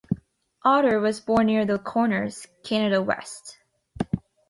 [0.65, 3.59] Otter was born near The Corners, Canada West.